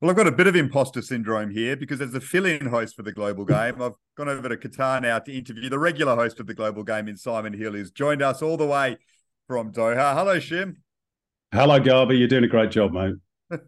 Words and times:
Well, 0.00 0.10
I've 0.10 0.16
got 0.16 0.26
a 0.26 0.32
bit 0.32 0.46
of 0.46 0.56
imposter 0.56 1.02
syndrome 1.02 1.50
here 1.50 1.76
because 1.76 2.00
as 2.00 2.14
a 2.14 2.22
fill 2.22 2.46
in 2.46 2.64
host 2.64 2.96
for 2.96 3.02
the 3.02 3.12
Global 3.12 3.44
Game, 3.44 3.82
I've 3.82 3.92
gone 4.16 4.30
over 4.30 4.48
to 4.48 4.56
Qatar 4.56 5.02
now 5.02 5.18
to 5.18 5.30
interview 5.30 5.68
the 5.68 5.78
regular 5.78 6.16
host 6.16 6.40
of 6.40 6.46
the 6.46 6.54
Global 6.54 6.84
Game 6.84 7.06
in 7.06 7.18
Simon 7.18 7.52
Hill, 7.52 7.72
who's 7.72 7.90
joined 7.90 8.22
us 8.22 8.40
all 8.40 8.56
the 8.56 8.66
way 8.66 8.96
from 9.46 9.72
Doha. 9.72 10.14
Hello, 10.14 10.38
Shim. 10.38 10.76
Hello, 11.52 11.78
Garby. 11.78 12.16
You're 12.16 12.28
doing 12.28 12.44
a 12.44 12.48
great 12.48 12.70
job, 12.70 12.92
mate. 12.92 13.16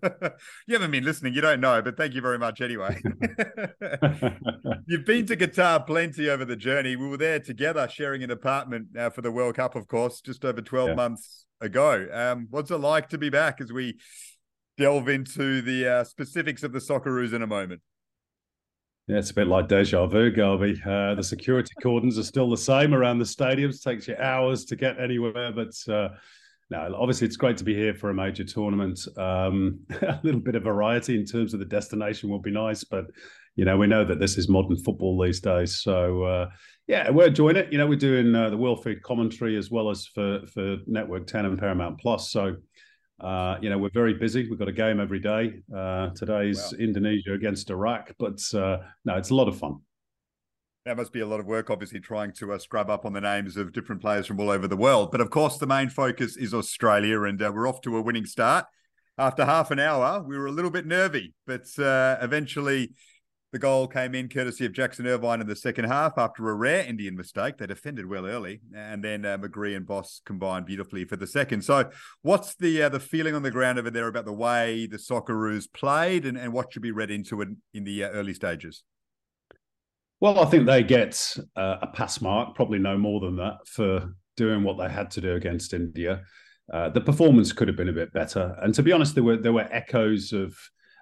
you 0.67 0.73
haven't 0.75 0.93
been 0.93 1.05
listening, 1.05 1.35
you 1.35 1.43
don't 1.43 1.61
know, 1.61 1.83
but 1.83 1.99
thank 1.99 2.15
you 2.15 2.23
very 2.23 2.39
much 2.39 2.63
anyway. 2.63 2.99
You've 4.87 5.05
been 5.05 5.27
to 5.27 5.37
Qatar 5.37 5.87
plenty 5.87 6.31
over 6.31 6.47
the 6.47 6.57
journey. 6.57 6.97
We 6.97 7.09
were 7.09 7.19
there 7.19 7.41
together 7.41 7.87
sharing 7.91 8.23
an 8.23 8.31
apartment 8.31 8.97
uh, 8.97 9.11
for 9.11 9.21
the 9.21 9.31
World 9.31 9.57
Cup, 9.57 9.77
of 9.77 9.87
course, 9.87 10.23
just 10.23 10.47
over 10.47 10.63
12 10.63 10.89
yeah. 10.89 10.95
months 10.95 11.45
ago. 11.61 12.07
Um, 12.11 12.47
what's 12.49 12.71
it 12.71 12.79
like 12.79 13.11
to 13.11 13.19
be 13.19 13.29
back 13.29 13.61
as 13.61 13.71
we 13.71 13.99
delve 14.83 15.09
into 15.09 15.63
the 15.63 15.89
uh, 15.89 16.05
specifics 16.05 16.65
of 16.65 16.73
the 16.73 16.81
Socceroos 16.81 17.33
in 17.33 17.43
a 17.43 17.47
moment. 17.47 17.81
Yeah, 19.07 19.19
it's 19.19 19.31
a 19.31 19.35
bit 19.35 19.47
like 19.47 19.69
deja 19.69 20.07
vu, 20.07 20.33
Garby. 20.33 20.81
Uh, 20.85 21.15
the 21.15 21.23
security 21.23 21.73
cordons 21.81 22.19
are 22.19 22.25
still 22.25 22.51
the 22.51 22.57
same 22.57 22.93
around 22.93 23.21
the 23.21 23.25
stadiums. 23.25 23.81
Takes 23.81 24.09
you 24.09 24.17
hours 24.17 24.65
to 24.67 24.77
get 24.77 24.99
anywhere, 24.99 25.53
but 25.53 25.73
uh, 25.93 26.09
no, 26.71 26.93
obviously 26.99 27.29
it's 27.29 27.37
great 27.37 27.57
to 27.59 27.65
be 27.65 27.77
here 27.77 27.95
for 27.95 28.11
a 28.11 28.15
major 28.15 28.43
tournament. 28.43 28.99
Um, 29.17 29.79
a 30.03 30.19
little 30.25 30.41
bit 30.41 30.57
of 30.57 30.65
variety 30.65 31.17
in 31.17 31.27
terms 31.27 31.55
of 31.55 31.61
the 31.61 31.67
destination 31.67 32.29
would 32.31 32.43
be 32.43 32.51
nice, 32.51 32.83
but 32.83 33.05
you 33.55 33.65
know 33.65 33.77
we 33.77 33.87
know 33.87 34.05
that 34.05 34.19
this 34.19 34.37
is 34.37 34.49
modern 34.49 34.77
football 34.77 35.21
these 35.21 35.41
days. 35.41 35.81
So 35.81 36.25
uh, 36.25 36.49
yeah, 36.89 37.09
we're 37.11 37.29
enjoying 37.29 37.57
it. 37.57 37.73
You 37.73 37.79
know, 37.79 37.87
we're 37.87 37.97
doing 37.97 38.35
uh, 38.35 38.51
the 38.51 38.57
World 38.57 38.83
Feed 38.83 39.03
commentary 39.03 39.57
as 39.57 39.71
well 39.71 39.91
as 39.91 40.07
for 40.07 40.41
for 40.53 40.79
Network 40.89 41.29
Ten 41.29 41.45
and 41.45 41.57
Paramount 41.59 42.01
Plus. 42.01 42.33
So 42.33 42.57
uh, 43.23 43.57
you 43.61 43.71
know, 43.71 43.79
we're 43.79 43.91
very 43.95 44.15
busy. 44.15 44.49
We've 44.49 44.59
got 44.59 44.69
a 44.69 44.73
game 44.73 45.01
every 45.01 45.21
day. 45.21 45.61
Uh, 45.75 46.11
today's 46.11 46.73
wow. 46.73 46.79
Indonesia 46.79 47.33
against 47.33 47.71
Iraq, 47.71 48.13
but 48.19 48.41
uh, 48.55 48.79
no, 49.05 49.17
it's 49.17 49.31
a 49.31 49.35
lot 49.35 49.49
of 49.49 49.57
fun. 49.57 49.79
That 50.85 50.97
must 50.97 51.13
be 51.13 51.21
a 51.21 51.27
lot 51.27 51.39
of 51.39 51.47
work, 51.47 51.71
obviously, 51.71 52.01
trying 52.01 52.33
to 52.35 52.53
uh, 52.53 52.59
scrub 52.59 52.91
up 52.91 53.05
on 53.05 53.13
the 53.13 53.21
names 53.21 53.57
of 53.57 53.73
different 53.73 54.01
players 54.01 54.27
from 54.27 54.41
all 54.41 54.51
over 54.51 54.67
the 54.67 54.77
world. 54.77 55.13
But 55.13 55.21
of 55.21 55.31
course, 55.31 55.59
the 55.59 55.67
main 55.67 55.89
focus 55.89 56.37
is 56.37 56.53
Australia, 56.53 57.23
and 57.23 57.41
uh, 57.41 57.53
we're 57.55 57.69
off 57.69 57.81
to 57.83 57.97
a 57.97 58.03
winning 58.03 58.27
start. 58.27 58.67
After 59.17 59.45
half 59.45 59.71
an 59.71 59.79
hour, 59.79 60.25
we 60.27 60.37
were 60.37 60.47
a 60.47 60.53
little 60.53 60.71
bit 60.71 60.87
nervy, 60.87 61.35
but 61.47 61.67
uh, 61.79 62.17
eventually 62.21 62.95
the 63.53 63.59
goal 63.59 63.87
came 63.87 64.15
in 64.15 64.31
courtesy 64.31 64.65
of 64.65 64.73
Jackson 64.73 65.07
Irvine 65.07 65.43
in 65.43 65.47
the 65.47 65.55
second 65.55 65.85
half 65.85 66.17
after 66.17 66.49
a 66.49 66.55
rare 66.55 66.85
Indian 66.85 67.15
mistake. 67.15 67.59
They 67.59 67.67
defended 67.67 68.07
well 68.07 68.27
early, 68.27 68.63
and 68.75 69.05
then 69.05 69.27
uh, 69.27 69.37
McGree 69.37 69.77
and 69.77 69.87
Bos 69.87 70.23
combined 70.25 70.65
beautifully 70.65 71.05
for 71.05 71.17
the 71.17 71.27
second. 71.27 71.63
So, 71.63 71.91
what's 72.23 72.55
the 72.55 72.85
uh, 72.85 72.89
the 72.89 72.99
feeling 72.99 73.35
on 73.35 73.43
the 73.43 73.51
ground 73.51 73.79
over 73.79 73.91
there 73.91 74.09
about 74.09 74.25
the 74.25 74.33
way 74.33 74.87
the 74.87 74.97
Socceroos 74.97 75.71
played, 75.71 76.25
and, 76.25 76.39
and 76.39 76.55
what 76.55 76.73
should 76.73 76.83
be 76.83 76.93
read 76.93 77.11
into 77.11 77.43
it 77.43 77.49
in 77.75 77.85
the 77.85 78.05
uh, 78.05 78.09
early 78.09 78.33
stages? 78.33 78.85
Well, 80.19 80.41
I 80.41 80.47
think 80.47 80.65
they 80.65 80.83
get 80.83 81.37
uh, 81.55 81.77
a 81.83 81.89
pass 81.89 82.23
mark, 82.23 82.55
probably 82.55 82.79
no 82.79 82.97
more 82.97 83.21
than 83.21 83.37
that, 83.37 83.67
for 83.67 84.15
doing 84.39 84.63
what 84.63 84.79
they 84.79 84.89
had 84.89 85.11
to 85.11 85.21
do 85.21 85.35
against 85.35 85.75
India. 85.75 86.23
Uh, 86.73 86.89
the 86.89 87.01
performance 87.03 87.53
could 87.53 87.69
have 87.69 87.77
been 87.77 87.91
a 87.91 87.93
bit 87.93 88.15
better, 88.15 88.57
and 88.63 88.73
to 88.75 88.83
be 88.83 88.93
honest, 88.93 89.15
there 89.15 89.25
were 89.25 89.37
there 89.37 89.53
were 89.53 89.69
echoes 89.71 90.33
of 90.33 90.57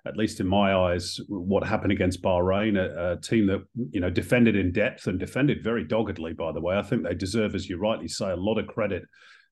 at 0.07 0.17
least 0.17 0.41
in 0.41 0.47
my 0.47 0.75
eyes, 0.75 1.19
what 1.29 1.67
happened 1.67 1.93
against 1.93 2.23
Bahrain, 2.23 2.79
a, 2.79 3.13
a, 3.13 3.21
team 3.21 3.47
that 3.47 3.63
you 3.91 4.01
know 4.01 4.11
defended 4.11 4.57
in 4.57 4.73
depth 4.73 5.07
and 5.07 5.19
defended 5.19 5.63
very 5.63 5.85
doggedly. 5.85 6.33
By 6.33 6.53
the 6.53 6.61
way, 6.61 6.77
I 6.77 6.83
think 6.83 7.03
they 7.03 7.15
deserve, 7.15 7.55
as 7.55 7.69
you 7.69 7.79
rightly 7.79 8.09
say, 8.09 8.31
a 8.31 8.37
lot 8.37 8.59
of 8.59 8.67
credit 8.67 9.03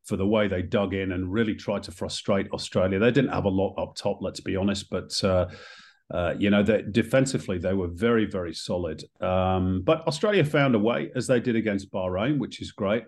for 0.05 0.17
the 0.17 0.27
way 0.27 0.49
they 0.49 0.63
dug 0.63 0.95
in 0.95 1.13
and 1.13 1.33
really 1.33 1.55
tried 1.55 1.83
to 1.85 1.93
frustrate 1.93 2.51
Australia. 2.53 2.99
They 2.99 3.11
didn't 3.11 3.33
have 3.33 3.45
a 3.45 3.51
lot 3.51 3.75
up 3.77 3.95
top, 3.97 4.19
let's 4.21 4.41
be 4.41 4.57
honest, 4.57 4.91
but. 4.91 5.23
Uh, 5.23 5.47
uh, 6.11 6.33
you 6.39 6.49
know, 6.49 6.63
that 6.63 6.93
defensively 6.93 7.59
they 7.59 7.75
were 7.75 7.89
very, 7.89 8.25
very 8.25 8.55
solid. 8.55 9.05
Um, 9.21 9.83
but 9.85 10.07
Australia 10.07 10.43
found 10.43 10.75
a 10.75 10.79
way, 10.79 11.11
as 11.15 11.27
they 11.27 11.39
did 11.39 11.55
against 11.55 11.93
Bahrain, 11.93 12.39
which 12.39 12.63
is 12.63 12.73
great. 12.73 13.03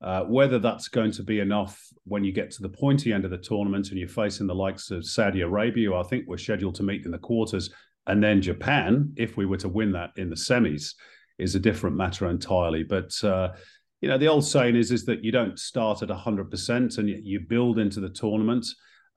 Uh, 0.00 0.22
whether 0.22 0.60
that's 0.60 0.86
going 0.86 1.10
to 1.10 1.24
be 1.24 1.40
enough 1.40 1.84
when 2.04 2.22
you 2.22 2.30
get 2.30 2.52
to 2.52 2.62
the 2.62 2.68
pointy 2.68 3.12
end 3.12 3.24
of 3.24 3.32
the 3.32 3.38
tournament 3.38 3.88
and 3.88 3.98
you're 3.98 4.08
facing 4.08 4.46
the 4.46 4.54
likes 4.54 4.92
of 4.92 5.04
Saudi 5.04 5.40
Arabia, 5.40 5.92
I 5.92 6.04
think 6.04 6.24
we're 6.26 6.38
scheduled 6.38 6.76
to 6.76 6.84
meet 6.84 7.04
in 7.04 7.10
the 7.10 7.18
quarters, 7.18 7.70
and 8.06 8.22
then 8.22 8.40
Japan, 8.40 9.12
if 9.16 9.36
we 9.36 9.44
were 9.44 9.56
to 9.58 9.68
win 9.68 9.92
that 9.92 10.10
in 10.16 10.30
the 10.30 10.36
semis, 10.36 10.94
is 11.38 11.54
a 11.54 11.60
different 11.60 11.96
matter 11.96 12.28
entirely. 12.28 12.82
But 12.82 13.12
uh, 13.24 13.50
you 14.00 14.08
know, 14.08 14.18
the 14.18 14.28
old 14.28 14.44
saying 14.44 14.76
is 14.76 14.90
is 14.90 15.04
that 15.06 15.24
you 15.24 15.32
don't 15.32 15.58
start 15.58 16.02
at 16.02 16.08
100% 16.08 16.98
and 16.98 17.08
you 17.08 17.40
build 17.40 17.78
into 17.78 18.00
the 18.00 18.08
tournament. 18.08 18.66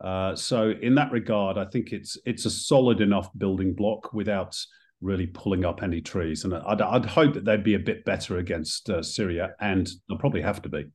Uh, 0.04 0.36
so 0.36 0.74
in 0.82 0.96
that 0.96 1.12
regard, 1.12 1.58
I 1.58 1.66
think 1.66 1.92
it's 1.92 2.18
it's 2.26 2.46
a 2.46 2.50
solid 2.50 3.02
enough 3.02 3.30
building 3.38 3.74
block 3.74 4.14
without 4.14 4.58
really 5.02 5.28
pulling 5.28 5.66
up 5.66 5.84
any 5.84 6.00
trees. 6.00 6.44
And 6.44 6.54
I'd, 6.54 6.82
I'd 6.82 7.06
hope 7.06 7.34
that 7.34 7.46
they'd 7.46 7.64
be 7.64 7.74
a 7.74 7.80
bit 7.80 8.06
better 8.06 8.38
against 8.38 8.90
uh, 8.90 9.02
Syria, 9.02 9.56
and 9.60 9.90
they'll 10.08 10.18
probably 10.18 10.42
have 10.42 10.62
to 10.62 10.70
be. 10.70 10.86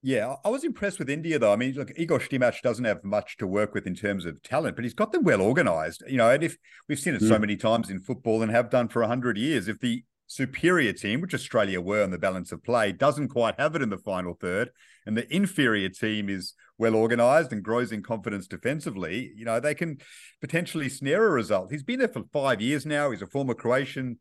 Yeah, 0.00 0.36
I 0.44 0.48
was 0.48 0.62
impressed 0.62 1.00
with 1.00 1.10
India 1.10 1.38
though. 1.38 1.52
I 1.52 1.56
mean, 1.56 1.74
look, 1.74 1.90
Igor 1.96 2.20
Stimac 2.20 2.62
doesn't 2.62 2.84
have 2.84 3.02
much 3.02 3.36
to 3.38 3.46
work 3.48 3.74
with 3.74 3.86
in 3.86 3.96
terms 3.96 4.26
of 4.26 4.40
talent, 4.42 4.76
but 4.76 4.84
he's 4.84 4.94
got 4.94 5.10
them 5.10 5.24
well 5.24 5.40
organized. 5.40 6.04
You 6.06 6.18
know, 6.18 6.30
and 6.30 6.44
if 6.44 6.56
we've 6.88 7.00
seen 7.00 7.14
it 7.14 7.22
mm. 7.22 7.28
so 7.28 7.38
many 7.38 7.56
times 7.56 7.90
in 7.90 8.00
football 8.00 8.42
and 8.42 8.50
have 8.52 8.70
done 8.70 8.88
for 8.88 9.02
hundred 9.02 9.36
years, 9.36 9.66
if 9.66 9.80
the 9.80 10.04
superior 10.28 10.92
team, 10.92 11.20
which 11.20 11.34
Australia 11.34 11.80
were 11.80 12.04
on 12.04 12.12
the 12.12 12.18
balance 12.18 12.52
of 12.52 12.62
play, 12.62 12.92
doesn't 12.92 13.28
quite 13.28 13.58
have 13.58 13.74
it 13.74 13.82
in 13.82 13.90
the 13.90 13.98
final 13.98 14.34
third, 14.34 14.70
and 15.04 15.16
the 15.16 15.34
inferior 15.34 15.88
team 15.88 16.28
is 16.28 16.54
well 16.78 16.94
organized 16.94 17.52
and 17.52 17.62
grows 17.62 17.92
in 17.92 18.02
confidence 18.02 18.46
defensively, 18.46 19.32
you 19.36 19.44
know, 19.44 19.60
they 19.60 19.74
can 19.74 19.98
potentially 20.40 20.88
snare 20.88 21.26
a 21.26 21.30
result. 21.30 21.70
He's 21.70 21.82
been 21.82 21.98
there 21.98 22.08
for 22.08 22.22
five 22.32 22.60
years 22.60 22.86
now. 22.86 23.10
He's 23.10 23.22
a 23.22 23.26
former 23.26 23.54
Croatian 23.54 24.18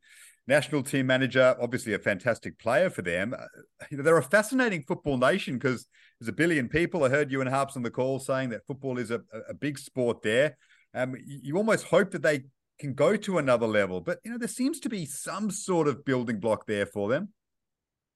national 0.47 0.81
team 0.81 1.05
manager, 1.05 1.55
obviously 1.61 1.93
a 1.93 1.99
fantastic 1.99 2.57
player 2.57 2.89
for 2.89 3.01
them. 3.01 3.35
Uh, 3.37 3.45
you 3.91 3.97
know, 3.97 4.03
they're 4.03 4.17
a 4.17 4.23
fascinating 4.23 4.83
football 4.87 5.17
nation 5.17 5.55
because 5.55 5.87
there's 6.19 6.29
a 6.29 6.33
billion 6.33 6.67
people. 6.67 7.03
I 7.03 7.09
heard 7.09 7.31
you 7.31 7.41
and 7.41 7.49
Harps 7.49 7.75
on 7.75 7.83
the 7.83 7.91
call 7.91 8.19
saying 8.19 8.49
that 8.49 8.65
football 8.65 8.97
is 8.97 9.11
a, 9.11 9.21
a 9.49 9.53
big 9.53 9.77
sport 9.77 10.21
there. 10.21 10.57
Um, 10.93 11.15
you 11.25 11.57
almost 11.57 11.85
hope 11.85 12.11
that 12.11 12.21
they 12.21 12.45
can 12.79 12.93
go 12.93 13.15
to 13.17 13.37
another 13.37 13.67
level, 13.67 14.01
but 14.01 14.19
you 14.23 14.31
know 14.31 14.37
there 14.37 14.47
seems 14.47 14.79
to 14.79 14.89
be 14.89 15.05
some 15.05 15.51
sort 15.51 15.87
of 15.87 16.05
building 16.05 16.39
block 16.39 16.65
there 16.65 16.85
for 16.85 17.09
them. 17.09 17.29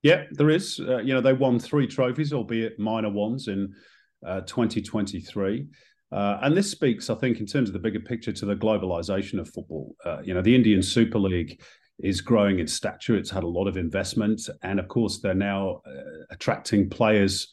Yeah, 0.04 0.24
there 0.32 0.50
is. 0.50 0.80
Uh, 0.80 0.98
you 0.98 1.14
know, 1.14 1.22
they 1.22 1.34
won 1.34 1.60
three 1.60 1.86
trophies, 1.86 2.34
albeit 2.34 2.80
minor 2.80 3.12
ones, 3.12 3.48
in 3.48 3.74
2023. 4.24 5.68
Uh, 6.12 6.40
and 6.42 6.56
this 6.56 6.70
speaks, 6.70 7.10
I 7.10 7.16
think, 7.16 7.40
in 7.40 7.46
terms 7.46 7.70
of 7.70 7.74
the 7.74 7.80
bigger 7.80 8.00
picture 8.00 8.34
to 8.34 8.46
the 8.46 8.56
globalization 8.56 9.40
of 9.40 9.50
football. 9.50 9.96
Uh, 10.04 10.20
you 10.24 10.34
know, 10.34 10.42
the 10.42 10.54
Indian 10.54 10.84
Super 10.84 11.20
League 11.20 11.62
is 12.00 12.20
growing 12.20 12.60
in 12.60 12.68
stature. 12.68 13.16
It's 13.16 13.30
had 13.30 13.44
a 13.44 13.48
lot 13.48 13.68
of 13.68 13.78
investment. 13.78 14.42
And 14.64 14.80
of 14.80 14.88
course, 14.88 15.20
they're 15.20 15.34
now 15.34 15.82
uh, 15.88 16.26
attracting 16.32 16.90
players, 16.90 17.48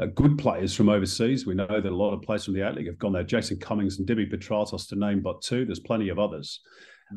uh, 0.00 0.06
good 0.06 0.38
players 0.38 0.74
from 0.74 0.88
overseas. 0.88 1.46
We 1.46 1.54
know 1.54 1.66
that 1.66 1.84
a 1.84 1.94
lot 1.94 2.14
of 2.14 2.22
players 2.22 2.46
from 2.46 2.54
the 2.54 2.70
League 2.70 2.86
have 2.86 2.98
gone 2.98 3.12
there. 3.12 3.24
Jason 3.24 3.58
Cummings 3.58 3.98
and 3.98 4.08
Dimi 4.08 4.32
Petratos 4.32 4.88
to 4.88 4.96
name 4.96 5.20
but 5.20 5.42
two. 5.42 5.66
There's 5.66 5.80
plenty 5.80 6.08
of 6.08 6.18
others. 6.18 6.60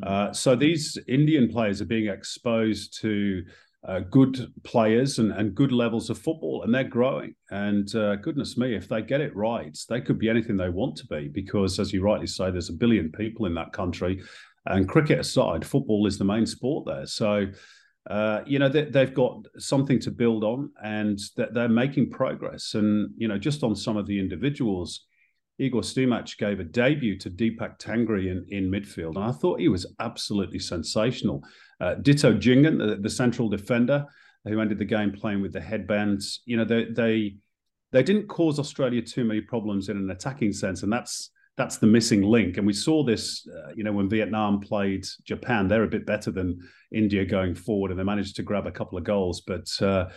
Mm. 0.04 0.34
so 0.34 0.56
these 0.56 0.98
Indian 1.10 1.50
players 1.50 1.82
are 1.82 1.86
being 1.86 2.08
exposed 2.08 2.98
to 3.02 3.44
uh, 3.88 4.00
good 4.12 4.54
players 4.64 5.18
and, 5.18 5.32
and 5.32 5.56
good 5.56 5.72
levels 5.72 6.10
of 6.10 6.18
football, 6.18 6.62
and 6.64 6.74
they're 6.74 6.84
growing. 6.84 7.34
And 7.50 7.94
uh, 7.96 8.16
goodness 8.18 8.58
me, 8.58 8.76
if 8.76 8.88
they 8.88 9.02
get 9.02 9.22
it 9.22 9.36
right, 9.36 9.76
they 9.90 10.02
could 10.02 10.20
be 10.20 10.30
anything 10.30 10.56
they 10.56 10.70
want 10.70 10.96
to 10.98 11.08
be. 11.08 11.30
Because, 11.30 11.80
as 11.80 11.92
you 11.92 12.04
rightly 12.04 12.28
say, 12.28 12.52
there's 12.52 12.70
a 12.70 12.74
billion 12.74 13.12
people 13.12 13.48
in 13.48 13.56
that 13.56 13.74
country, 13.74 14.22
and 14.68 14.88
cricket 14.88 15.20
aside, 15.20 15.66
football 15.66 16.06
is 16.06 16.20
the 16.20 16.26
main 16.26 16.46
sport 16.46 16.86
there. 16.86 17.08
So, 17.08 17.48
uh, 18.08 18.42
you 18.46 18.60
know, 18.60 18.70
they, 18.70 18.88
have 19.00 19.16
got 19.16 19.48
something 19.58 20.00
to 20.02 20.12
build 20.12 20.44
on, 20.44 20.72
and 20.84 21.20
that 21.38 21.56
they're 21.56 21.68
making 21.68 22.12
progress. 22.12 22.76
And 22.76 23.10
you 23.18 23.28
know, 23.28 23.40
just 23.40 23.64
on 23.64 23.76
some 23.76 23.98
of 23.98 24.06
the 24.06 24.20
individuals. 24.20 25.06
Igor 25.60 25.82
Stimac 25.82 26.38
gave 26.38 26.60
a 26.60 26.64
debut 26.64 27.20
to 27.20 27.30
Deepak 27.30 27.78
Tangri 27.78 28.32
in, 28.32 28.44
in 28.50 28.72
midfield, 28.72 29.16
and 29.16 29.26
I 29.26 29.32
thought 29.32 29.60
he 29.60 29.68
was 29.68 29.94
absolutely 30.00 30.58
sensational. 30.58 31.44
Uh, 31.82 31.96
Ditto 31.96 32.34
Jhingan, 32.34 32.78
the, 32.78 32.98
the, 32.98 33.10
central 33.10 33.50
defender, 33.50 34.06
who 34.46 34.62
ended 34.62 34.78
the 34.78 34.86
game 34.86 35.12
playing 35.12 35.42
with 35.42 35.52
the 35.52 35.60
headbands. 35.60 36.42
You 36.46 36.58
know, 36.58 36.66
they 36.66 36.86
they 36.86 37.38
they 37.92 38.04
didn't 38.04 38.28
cause 38.28 38.60
Australia 38.60 39.02
too 39.02 39.24
many 39.24 39.42
problems 39.42 39.90
in 39.90 39.98
an 39.98 40.12
attacking 40.12 40.54
sense, 40.54 40.84
and 40.84 40.94
that's 40.94 41.32
that's 41.58 41.78
the 41.78 41.88
missing 41.88 42.22
link. 42.22 42.58
And 42.58 42.68
we 42.68 42.74
saw 42.74 43.04
this, 43.04 43.48
uh, 43.48 43.72
you 43.76 43.84
know, 43.84 43.92
when 43.92 44.10
Vietnam 44.10 44.60
played 44.60 45.06
Japan, 45.24 45.68
they're 45.68 45.84
a 45.84 45.88
bit 45.88 46.06
better 46.06 46.32
than 46.32 46.60
India 46.92 47.26
going 47.26 47.56
forward, 47.56 47.90
and 47.90 48.00
they 48.00 48.04
managed 48.04 48.36
to 48.36 48.44
grab 48.44 48.68
a 48.68 48.72
couple 48.72 49.00
of 49.00 49.04
goals. 49.04 49.42
But 49.42 49.68
uh, 49.82 50.10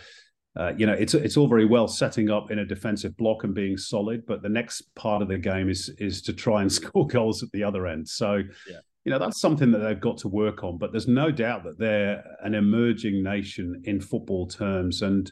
uh, 0.55 0.73
you 0.77 0.85
know, 0.85 0.93
it's 0.93 1.15
it's 1.15 1.35
all 1.35 1.47
very 1.47 1.65
well 1.65 1.87
setting 1.87 2.29
up 2.29 2.51
in 2.51 2.59
a 2.59 2.65
defensive 2.65 3.17
block 3.17 3.43
and 3.43 3.55
being 3.55 3.75
solid, 3.75 4.25
but 4.27 4.43
the 4.43 4.49
next 4.49 4.83
part 4.95 5.23
of 5.23 5.27
the 5.27 5.39
game 5.39 5.69
is 5.69 5.89
is 5.97 6.21
to 6.23 6.33
try 6.33 6.61
and 6.61 6.71
score 6.79 7.07
goals 7.07 7.41
at 7.41 7.51
the 7.51 7.63
other 7.63 7.87
end. 7.87 8.07
So. 8.07 8.43
Yeah. 8.69 8.81
You 9.05 9.11
know 9.11 9.19
that's 9.19 9.39
something 9.39 9.71
that 9.71 9.79
they've 9.79 9.99
got 10.01 10.17
to 10.19 10.27
work 10.27 10.63
on, 10.63 10.77
but 10.77 10.91
there's 10.91 11.07
no 11.07 11.31
doubt 11.31 11.63
that 11.63 11.77
they're 11.77 12.23
an 12.43 12.55
emerging 12.55 13.23
nation 13.23 13.81
in 13.85 14.01
football 14.01 14.47
terms, 14.47 15.03
and 15.03 15.31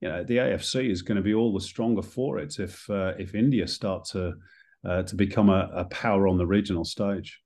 you 0.00 0.08
know 0.08 0.22
the 0.22 0.36
AFC 0.36 0.90
is 0.90 1.02
going 1.02 1.16
to 1.16 1.22
be 1.22 1.34
all 1.34 1.52
the 1.52 1.60
stronger 1.60 2.02
for 2.02 2.38
it 2.38 2.58
if 2.58 2.88
uh, 2.90 3.14
if 3.18 3.34
India 3.34 3.66
start 3.66 4.04
to 4.12 4.34
uh, 4.86 5.02
to 5.04 5.16
become 5.16 5.48
a, 5.48 5.70
a 5.74 5.84
power 5.86 6.28
on 6.28 6.36
the 6.36 6.46
regional 6.46 6.84
stage. 6.84 7.40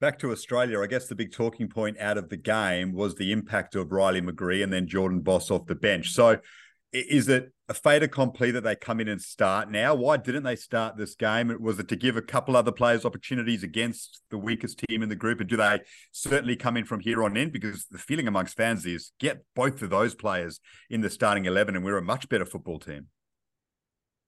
Back 0.00 0.18
to 0.20 0.30
Australia, 0.30 0.80
I 0.80 0.86
guess 0.86 1.08
the 1.08 1.14
big 1.14 1.30
talking 1.30 1.68
point 1.68 1.98
out 1.98 2.16
of 2.16 2.30
the 2.30 2.38
game 2.38 2.94
was 2.94 3.16
the 3.16 3.32
impact 3.32 3.74
of 3.74 3.92
Riley 3.92 4.22
McGree 4.22 4.62
and 4.62 4.72
then 4.72 4.86
Jordan 4.86 5.20
Bos 5.20 5.50
off 5.50 5.66
the 5.66 5.74
bench. 5.74 6.12
So, 6.12 6.38
is 6.92 7.28
it 7.28 7.52
a 7.68 7.74
fait 7.74 8.02
accompli 8.02 8.50
that 8.50 8.62
they 8.62 8.74
come 8.74 9.00
in 9.00 9.08
and 9.08 9.22
start 9.22 9.70
now? 9.70 9.94
Why 9.94 10.16
didn't 10.16 10.42
they 10.42 10.56
start 10.56 10.96
this 10.96 11.14
game? 11.14 11.56
Was 11.60 11.78
it 11.78 11.88
to 11.88 11.96
give 11.96 12.16
a 12.16 12.22
couple 12.22 12.56
other 12.56 12.72
players 12.72 13.04
opportunities 13.04 13.62
against 13.62 14.22
the 14.30 14.38
weakest 14.38 14.82
team 14.88 15.02
in 15.02 15.08
the 15.08 15.16
group? 15.16 15.40
And 15.40 15.48
do 15.48 15.56
they 15.56 15.80
certainly 16.10 16.56
come 16.56 16.76
in 16.76 16.84
from 16.84 17.00
here 17.00 17.22
on 17.22 17.36
in? 17.36 17.50
Because 17.50 17.86
the 17.90 17.98
feeling 17.98 18.26
amongst 18.26 18.56
fans 18.56 18.86
is 18.86 19.12
get 19.20 19.44
both 19.54 19.82
of 19.82 19.90
those 19.90 20.14
players 20.14 20.60
in 20.88 21.00
the 21.00 21.10
starting 21.10 21.44
11 21.44 21.76
and 21.76 21.84
we're 21.84 21.98
a 21.98 22.02
much 22.02 22.28
better 22.28 22.46
football 22.46 22.80
team. 22.80 23.06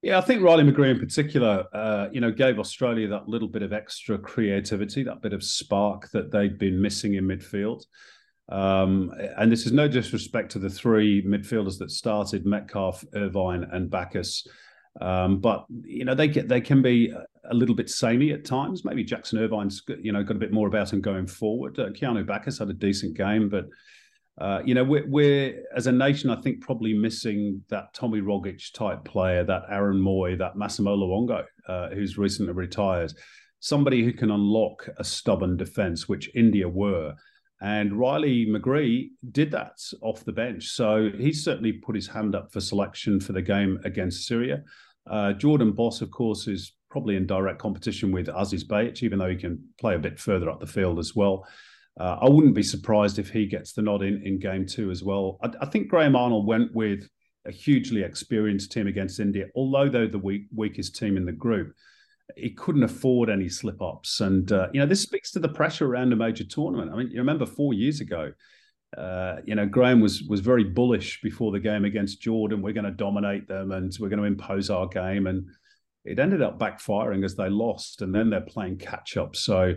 Yeah, 0.01 0.17
I 0.17 0.21
think 0.21 0.41
Riley 0.41 0.63
McGree 0.63 0.91
in 0.91 0.99
particular, 0.99 1.65
uh, 1.73 2.09
you 2.11 2.19
know, 2.19 2.31
gave 2.31 2.59
Australia 2.59 3.07
that 3.09 3.29
little 3.29 3.47
bit 3.47 3.61
of 3.61 3.71
extra 3.71 4.17
creativity, 4.17 5.03
that 5.03 5.21
bit 5.21 5.31
of 5.31 5.43
spark 5.43 6.09
that 6.11 6.29
they'd 6.29 6.59
been 6.59 6.81
missing 6.81 7.13
in 7.13 7.25
midfield. 7.25 7.83
Um, 8.53 9.11
and 9.37 9.51
this 9.51 9.65
is 9.65 9.71
no 9.71 9.87
disrespect 9.87 10.51
to 10.51 10.59
the 10.59 10.69
three 10.69 11.23
midfielders 11.23 11.79
that 11.79 11.89
started 11.89 12.45
Metcalfe, 12.45 13.03
Irvine, 13.15 13.65
and 13.71 13.89
Baccus. 13.89 14.47
Um, 15.01 15.39
but 15.39 15.65
you 15.83 16.05
know 16.05 16.13
they 16.13 16.27
get 16.27 16.47
they 16.47 16.61
can 16.61 16.83
be 16.83 17.11
a 17.49 17.53
little 17.53 17.73
bit 17.73 17.89
samey 17.89 18.31
at 18.31 18.45
times. 18.45 18.85
Maybe 18.85 19.03
Jackson 19.03 19.39
Irvine's 19.39 19.81
you 19.99 20.11
know 20.11 20.23
got 20.23 20.35
a 20.35 20.39
bit 20.39 20.53
more 20.53 20.67
about 20.67 20.93
him 20.93 21.01
going 21.01 21.25
forward. 21.25 21.79
Uh, 21.79 21.89
Keanu 21.89 22.25
Baccus 22.25 22.59
had 22.59 22.69
a 22.69 22.73
decent 22.73 23.17
game, 23.17 23.49
but 23.49 23.65
uh, 24.37 24.61
you 24.65 24.73
know, 24.73 24.83
we're, 24.83 25.07
we're, 25.07 25.63
as 25.75 25.85
a 25.85 25.91
nation, 25.91 26.29
I 26.29 26.41
think, 26.41 26.61
probably 26.61 26.93
missing 26.93 27.63
that 27.69 27.93
Tommy 27.93 28.19
Rogic 28.19 28.73
type 28.73 29.03
player, 29.05 29.43
that 29.43 29.63
Aaron 29.69 29.99
Mooy, 29.99 30.37
that 30.39 30.55
Massimo 30.55 30.95
Luongo, 30.95 31.45
uh, 31.67 31.89
who's 31.89 32.17
recently 32.17 32.53
retired. 32.53 33.13
Somebody 33.59 34.03
who 34.03 34.11
can 34.11 34.31
unlock 34.31 34.89
a 34.97 35.03
stubborn 35.03 35.55
defense, 35.55 36.09
which 36.09 36.31
India 36.35 36.67
were. 36.67 37.13
And 37.63 37.97
Riley 37.97 38.45
McGree 38.45 39.11
did 39.31 39.49
that 39.51 39.79
off 40.01 40.25
the 40.25 40.33
bench. 40.33 40.67
So 40.67 41.09
he 41.17 41.31
certainly 41.31 41.71
put 41.71 41.95
his 41.95 42.07
hand 42.07 42.35
up 42.35 42.51
for 42.51 42.59
selection 42.59 43.21
for 43.21 43.31
the 43.31 43.41
game 43.41 43.79
against 43.85 44.27
Syria. 44.27 44.63
Uh, 45.09 45.31
Jordan 45.31 45.71
Bos, 45.71 46.01
of 46.01 46.11
course, 46.11 46.45
is 46.49 46.73
probably 46.89 47.15
in 47.15 47.25
direct 47.25 47.59
competition 47.59 48.11
with 48.11 48.27
Aziz 48.27 48.67
Behich, 48.67 49.01
even 49.01 49.17
though 49.17 49.29
he 49.29 49.37
can 49.37 49.63
play 49.79 49.95
a 49.95 49.99
bit 49.99 50.19
further 50.19 50.49
up 50.49 50.59
the 50.59 50.67
field 50.67 50.99
as 50.99 51.15
well. 51.15 51.47
Uh, 51.97 52.17
I 52.21 52.27
wouldn't 52.27 52.53
be 52.53 52.63
surprised 52.63 53.17
if 53.17 53.29
he 53.29 53.45
gets 53.45 53.71
the 53.71 53.81
nod 53.81 54.01
in, 54.01 54.21
in 54.25 54.39
game 54.39 54.65
two 54.65 54.91
as 54.91 55.01
well. 55.01 55.39
I, 55.41 55.51
I, 55.61 55.65
think 55.67 55.87
Graham 55.87 56.17
Arnold 56.17 56.45
went 56.45 56.75
with 56.75 57.07
a 57.45 57.51
hugely 57.51 58.01
experienced 58.01 58.73
team 58.73 58.87
against 58.87 59.21
India, 59.21 59.45
although 59.55 59.87
they're 59.87 60.07
the 60.07 60.17
weak, 60.17 60.47
weakest 60.53 60.97
team 60.97 61.15
in 61.15 61.25
the 61.25 61.31
group. 61.31 61.73
He 62.35 62.51
couldn't 62.51 62.83
afford 62.83 63.29
any 63.29 63.49
slip 63.49 63.81
ups. 63.81 64.21
And, 64.21 64.51
uh, 64.51 64.67
you 64.73 64.79
know, 64.79 64.85
this 64.85 65.01
speaks 65.01 65.31
to 65.31 65.39
the 65.39 65.49
pressure 65.49 65.85
around 65.85 66.13
a 66.13 66.15
major 66.15 66.43
tournament. 66.43 66.91
I 66.91 66.95
mean, 66.95 67.11
you 67.11 67.19
remember 67.19 67.45
four 67.45 67.73
years 67.73 68.01
ago, 68.01 68.31
uh, 68.97 69.37
you 69.45 69.55
know, 69.55 69.65
Graham 69.65 69.99
was 69.99 70.23
was 70.23 70.39
very 70.39 70.63
bullish 70.63 71.21
before 71.21 71.51
the 71.51 71.59
game 71.59 71.85
against 71.85 72.21
Jordan. 72.21 72.61
We're 72.61 72.73
going 72.73 72.85
to 72.85 72.91
dominate 72.91 73.47
them 73.47 73.71
and 73.71 73.91
we're 73.99 74.09
going 74.09 74.19
to 74.19 74.25
impose 74.25 74.69
our 74.69 74.87
game. 74.87 75.27
And 75.27 75.47
it 76.05 76.19
ended 76.19 76.41
up 76.41 76.59
backfiring 76.59 77.25
as 77.25 77.35
they 77.35 77.49
lost. 77.49 78.01
And 78.01 78.13
then 78.13 78.29
they're 78.29 78.41
playing 78.41 78.77
catch 78.77 79.17
up. 79.17 79.35
So, 79.35 79.75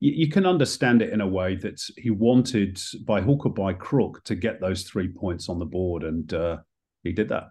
you, 0.00 0.12
you 0.12 0.28
can 0.28 0.46
understand 0.46 1.02
it 1.02 1.12
in 1.12 1.20
a 1.20 1.26
way 1.26 1.56
that 1.56 1.80
he 1.96 2.10
wanted, 2.10 2.80
by 3.04 3.20
hook 3.20 3.46
or 3.46 3.52
by 3.52 3.72
crook, 3.72 4.22
to 4.24 4.34
get 4.34 4.60
those 4.60 4.84
three 4.84 5.08
points 5.08 5.48
on 5.48 5.58
the 5.58 5.64
board, 5.64 6.02
and 6.04 6.32
uh, 6.32 6.58
he 7.02 7.12
did 7.12 7.28
that. 7.30 7.44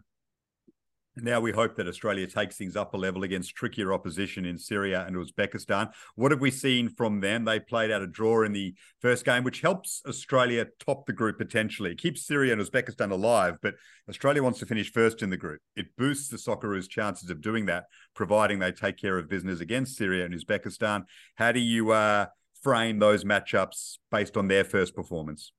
Now 1.21 1.39
we 1.39 1.51
hope 1.51 1.75
that 1.75 1.87
Australia 1.87 2.27
takes 2.27 2.57
things 2.57 2.75
up 2.75 2.93
a 2.93 2.97
level 2.97 3.23
against 3.23 3.55
trickier 3.55 3.91
opposition 3.91 4.45
in 4.45 4.57
Syria 4.57 5.03
and 5.07 5.15
Uzbekistan. 5.15 5.91
What 6.15 6.31
have 6.31 6.41
we 6.41 6.51
seen 6.51 6.89
from 6.89 7.21
them? 7.21 7.43
They 7.43 7.59
played 7.59 7.89
out 7.89 8.03
a 8.03 8.07
draw 8.07 8.43
in 8.43 8.53
the 8.53 8.75
first 9.01 9.25
game, 9.25 9.43
which 9.43 9.61
helps 9.61 10.03
Australia 10.07 10.67
top 10.79 11.07
the 11.07 11.13
group 11.13 11.39
potentially. 11.39 11.91
It 11.91 11.97
keeps 11.97 12.25
Syria 12.25 12.53
and 12.53 12.61
Uzbekistan 12.61 13.11
alive, 13.11 13.57
but 13.63 13.73
Australia 14.07 14.43
wants 14.43 14.59
to 14.59 14.67
finish 14.67 14.91
first 14.91 15.23
in 15.23 15.31
the 15.31 15.37
group. 15.37 15.59
It 15.75 15.95
boosts 15.97 16.29
the 16.29 16.37
Socceroos' 16.37 16.87
chances 16.87 17.31
of 17.31 17.41
doing 17.41 17.65
that, 17.65 17.85
providing 18.13 18.59
they 18.59 18.71
take 18.71 18.97
care 18.97 19.17
of 19.17 19.27
business 19.27 19.59
against 19.59 19.97
Syria 19.97 20.25
and 20.25 20.35
Uzbekistan. 20.35 21.05
How 21.35 21.51
do 21.51 21.59
you 21.59 21.91
uh, 21.91 22.27
frame 22.61 22.99
those 22.99 23.23
matchups 23.23 23.97
based 24.11 24.37
on 24.37 24.49
their 24.49 24.63
first 24.63 24.95
performance? 24.95 25.51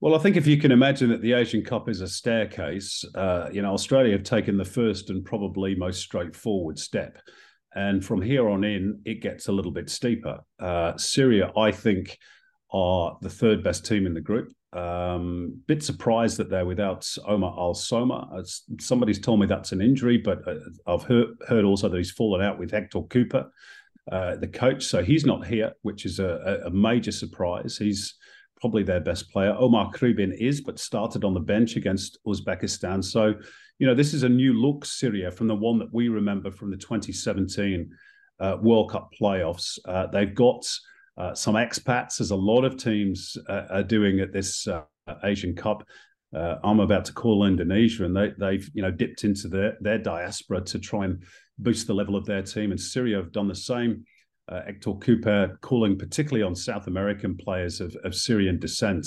Well, 0.00 0.14
I 0.14 0.18
think 0.18 0.36
if 0.36 0.46
you 0.46 0.58
can 0.58 0.72
imagine 0.72 1.08
that 1.08 1.22
the 1.22 1.32
Asian 1.32 1.64
Cup 1.64 1.88
is 1.88 2.02
a 2.02 2.08
staircase, 2.08 3.02
uh, 3.14 3.48
you 3.50 3.62
know, 3.62 3.72
Australia 3.72 4.12
have 4.12 4.24
taken 4.24 4.58
the 4.58 4.64
first 4.64 5.08
and 5.08 5.24
probably 5.24 5.74
most 5.74 6.02
straightforward 6.02 6.78
step. 6.78 7.18
And 7.74 8.04
from 8.04 8.20
here 8.20 8.48
on 8.48 8.62
in, 8.62 9.00
it 9.06 9.22
gets 9.22 9.48
a 9.48 9.52
little 9.52 9.72
bit 9.72 9.88
steeper. 9.88 10.40
Uh, 10.60 10.96
Syria, 10.98 11.50
I 11.56 11.72
think, 11.72 12.18
are 12.70 13.16
the 13.22 13.30
third 13.30 13.64
best 13.64 13.86
team 13.86 14.06
in 14.06 14.12
the 14.12 14.20
group. 14.20 14.52
Um, 14.74 15.62
bit 15.66 15.82
surprised 15.82 16.36
that 16.36 16.50
they're 16.50 16.66
without 16.66 17.08
Omar 17.26 17.54
Al 17.58 17.72
Soma. 17.72 18.42
Somebody's 18.78 19.18
told 19.18 19.40
me 19.40 19.46
that's 19.46 19.72
an 19.72 19.80
injury, 19.80 20.18
but 20.18 20.46
uh, 20.46 20.56
I've 20.86 21.04
heard, 21.04 21.28
heard 21.48 21.64
also 21.64 21.88
that 21.88 21.96
he's 21.96 22.10
fallen 22.10 22.42
out 22.42 22.58
with 22.58 22.70
Hector 22.70 23.00
Cúper, 23.00 23.48
uh, 24.12 24.36
the 24.36 24.48
coach. 24.48 24.84
So 24.84 25.02
he's 25.02 25.24
not 25.24 25.46
here, 25.46 25.72
which 25.80 26.04
is 26.04 26.18
a, 26.18 26.64
a 26.66 26.70
major 26.70 27.12
surprise. 27.12 27.78
He's 27.78 28.14
probably 28.60 28.82
their 28.82 29.00
best 29.00 29.30
player. 29.30 29.54
Omar 29.58 29.92
Kribin 29.92 30.34
is, 30.38 30.60
but 30.60 30.78
started 30.78 31.24
on 31.24 31.34
the 31.34 31.40
bench 31.40 31.76
against 31.76 32.18
Uzbekistan. 32.26 33.04
So, 33.04 33.34
you 33.78 33.86
know, 33.86 33.94
this 33.94 34.14
is 34.14 34.22
a 34.22 34.28
new 34.28 34.54
look 34.54 34.84
Syria 34.84 35.30
from 35.30 35.46
the 35.46 35.54
one 35.54 35.78
that 35.78 35.92
we 35.92 36.08
remember 36.08 36.50
from 36.50 36.70
the 36.70 36.76
2017 36.76 37.90
uh, 38.40 38.56
World 38.60 38.90
Cup 38.90 39.10
playoffs. 39.18 39.78
Uh, 39.84 40.06
they've 40.06 40.34
got 40.34 40.66
uh, 41.16 41.34
some 41.34 41.54
expats, 41.54 42.20
as 42.20 42.30
a 42.30 42.36
lot 42.36 42.64
of 42.64 42.76
teams 42.76 43.36
uh, 43.48 43.64
are 43.70 43.82
doing 43.82 44.20
at 44.20 44.32
this 44.32 44.66
uh, 44.66 44.82
Asian 45.24 45.54
Cup. 45.54 45.86
Uh, 46.34 46.56
I'm 46.62 46.80
about 46.80 47.04
to 47.06 47.12
call 47.12 47.46
Indonesia, 47.46 48.04
and 48.04 48.14
they, 48.14 48.32
they've 48.38 48.68
you 48.74 48.82
know 48.82 48.90
dipped 48.90 49.24
into 49.24 49.48
their 49.48 49.76
their 49.80 49.98
diaspora 49.98 50.60
to 50.62 50.78
try 50.78 51.04
and 51.04 51.22
boost 51.58 51.86
the 51.86 51.94
level 51.94 52.16
of 52.16 52.26
their 52.26 52.42
team. 52.42 52.70
And 52.70 52.80
Syria 52.80 53.16
have 53.16 53.32
done 53.32 53.48
the 53.48 53.54
same 53.54 54.04
uh, 54.48 54.62
Hector 54.64 54.92
Cúper 54.92 55.60
calling 55.60 55.98
particularly 55.98 56.42
on 56.42 56.54
South 56.54 56.86
American 56.86 57.36
players 57.36 57.80
of, 57.80 57.96
of 58.04 58.14
Syrian 58.14 58.58
descent 58.58 59.06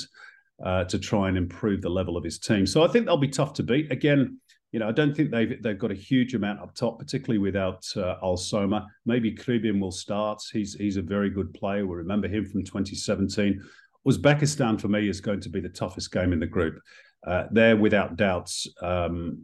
uh, 0.63 0.83
to 0.85 0.99
try 0.99 1.29
and 1.29 1.37
improve 1.37 1.81
the 1.81 1.89
level 1.89 2.17
of 2.17 2.23
his 2.23 2.39
team. 2.39 2.65
So 2.65 2.83
I 2.83 2.87
think 2.87 3.05
they'll 3.05 3.17
be 3.17 3.29
tough 3.29 3.53
to 3.53 3.63
beat. 3.63 3.91
Again, 3.91 4.39
you 4.71 4.79
know, 4.79 4.87
I 4.87 4.91
don't 4.91 5.15
think 5.15 5.31
they've 5.31 5.61
they've 5.63 5.79
got 5.79 5.91
a 5.91 5.95
huge 5.95 6.35
amount 6.35 6.59
up 6.59 6.75
top, 6.75 6.99
particularly 6.99 7.39
without 7.39 7.83
uh, 7.95 8.15
Al 8.21 8.37
Soma. 8.37 8.85
Maybe 9.05 9.33
Kribin 9.33 9.79
will 9.79 9.91
start. 9.91 10.41
He's 10.51 10.75
he's 10.75 10.97
a 10.97 11.01
very 11.01 11.29
good 11.29 11.53
player. 11.53 11.87
We 11.87 11.95
remember 11.95 12.27
him 12.27 12.45
from 12.45 12.63
2017. 12.63 13.61
Uzbekistan 14.07 14.79
for 14.79 14.87
me 14.87 15.09
is 15.09 15.21
going 15.21 15.41
to 15.41 15.49
be 15.49 15.59
the 15.59 15.69
toughest 15.69 16.11
game 16.11 16.33
in 16.33 16.39
the 16.39 16.47
group. 16.47 16.79
Uh, 17.25 17.45
they're 17.51 17.75
without 17.75 18.15
doubts 18.15 18.67
um, 18.81 19.39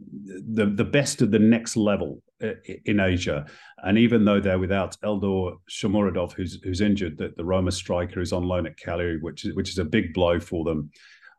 the 0.54 0.66
the 0.66 0.84
best 0.84 1.22
of 1.22 1.30
the 1.30 1.38
next 1.38 1.76
level 1.76 2.22
in 2.40 3.00
Asia. 3.00 3.46
And 3.82 3.98
even 3.98 4.24
though 4.24 4.40
they're 4.40 4.58
without 4.58 4.96
Eldor 5.02 5.56
Shomurodov, 5.70 6.32
who's 6.32 6.60
who's 6.62 6.80
injured, 6.80 7.18
that 7.18 7.36
the 7.36 7.44
Roma 7.44 7.72
striker 7.72 8.20
is 8.20 8.32
on 8.32 8.44
loan 8.44 8.66
at 8.66 8.76
Cagliari, 8.76 9.18
which 9.20 9.44
is 9.44 9.54
which 9.54 9.70
is 9.70 9.78
a 9.78 9.84
big 9.84 10.12
blow 10.12 10.40
for 10.40 10.64
them. 10.64 10.90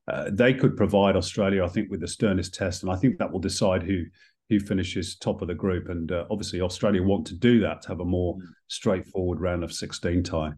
Uh, 0.08 0.30
they 0.32 0.54
could 0.54 0.78
provide 0.78 1.18
Australia, 1.18 1.66
I 1.66 1.68
think, 1.68 1.92
with 1.92 2.00
the 2.00 2.08
sternest 2.08 2.54
test, 2.54 2.82
and 2.82 2.92
I 2.92 2.96
think 2.96 3.18
that 3.18 3.32
will 3.32 3.40
decide 3.40 3.84
who 3.84 4.06
who 4.50 4.60
finishes 4.60 5.18
top 5.18 5.42
of 5.42 5.50
the 5.50 5.56
group. 5.56 5.90
And 5.90 6.12
uh, 6.12 6.26
obviously, 6.32 6.62
Australia 6.62 7.04
want 7.04 7.28
to 7.28 7.36
do 7.36 7.60
that 7.62 7.82
to 7.84 7.90
have 7.90 8.00
a 8.00 8.06
more 8.06 8.36
mm. 8.36 8.42
straightforward 8.68 9.42
round 9.42 9.64
of 9.64 9.74
sixteen 9.74 10.24
tie. 10.24 10.54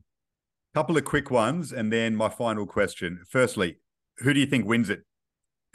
Couple 0.76 0.98
of 0.98 1.06
quick 1.06 1.32
ones, 1.32 1.72
and 1.74 1.92
then 1.92 2.16
my 2.16 2.30
final 2.30 2.66
question. 2.66 3.24
Firstly, 3.28 3.80
who 4.20 4.34
do 4.34 4.40
you 4.40 4.46
think 4.46 4.66
wins 4.66 4.90
it? 4.90 5.02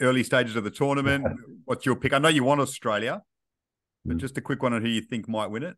Early 0.01 0.23
stages 0.23 0.55
of 0.55 0.63
the 0.63 0.71
tournament. 0.71 1.25
What's 1.65 1.85
your 1.85 1.95
pick? 1.95 2.13
I 2.13 2.19
know 2.19 2.29
you 2.29 2.43
want 2.43 2.61
Australia. 2.61 3.21
But 4.05 4.17
mm. 4.17 4.19
just 4.19 4.37
a 4.37 4.41
quick 4.41 4.61
one 4.61 4.73
on 4.73 4.81
who 4.81 4.89
you 4.89 5.01
think 5.01 5.27
might 5.27 5.49
win 5.49 5.63
it. 5.63 5.75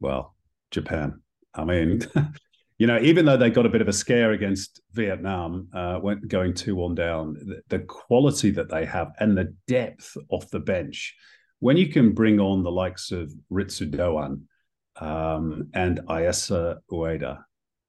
Well, 0.00 0.34
Japan. 0.70 1.20
I 1.54 1.64
mean, 1.64 2.02
you 2.78 2.86
know, 2.86 2.98
even 3.00 3.24
though 3.24 3.36
they 3.36 3.50
got 3.50 3.66
a 3.66 3.70
bit 3.70 3.80
of 3.80 3.88
a 3.88 3.92
scare 3.92 4.32
against 4.32 4.80
Vietnam, 4.92 5.68
uh, 5.72 5.98
went 6.02 6.28
going 6.28 6.54
two 6.54 6.76
one 6.76 6.94
down, 6.94 7.34
the, 7.34 7.60
the, 7.68 7.78
quality 7.80 8.50
that 8.50 8.70
they 8.70 8.84
have 8.84 9.12
and 9.18 9.36
the 9.36 9.54
depth 9.66 10.16
off 10.28 10.48
the 10.50 10.60
bench, 10.60 11.14
when 11.60 11.76
you 11.76 11.88
can 11.88 12.12
bring 12.12 12.38
on 12.38 12.62
the 12.62 12.70
likes 12.70 13.10
of 13.10 13.32
Ritsu 13.50 13.90
Doan, 13.90 14.44
um, 15.00 15.68
and 15.74 16.00
Ayase 16.08 16.78
Ueda. 16.90 17.38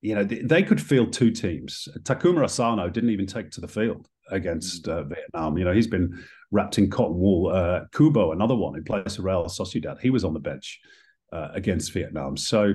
You 0.02 0.16
know, 0.16 0.24
they, 0.24 0.40
they, 0.40 0.64
could 0.64 0.82
field 0.82 1.12
two 1.12 1.32
teams. 1.32 1.88
Takuma 2.04 2.44
Asano 2.44 2.90
didn't 2.90 3.10
even 3.10 3.28
take 3.28 3.52
to 3.52 3.62
the 3.62 3.68
field 3.68 4.08
against 4.32 4.88
uh, 4.88 5.04
Vietnam. 5.04 5.58
You 5.58 5.66
know, 5.66 5.74
he's 5.74 5.88
been 5.88 6.24
wrapped 6.52 6.78
in 6.78 6.90
cotton 6.90 7.18
wool. 7.18 7.50
Uh, 7.50 7.82
Kubo, 7.94 8.32
another 8.32 8.56
one 8.56 8.74
who 8.74 8.82
plays 8.82 9.16
for 9.16 9.24
Real 9.24 9.46
Sociedad, 9.46 10.00
he 10.00 10.10
was 10.10 10.24
on 10.24 10.34
the 10.34 10.40
bench 10.40 10.80
uh, 11.32 11.50
against 11.54 11.94
Vietnam. 11.94 12.36
So, 12.38 12.74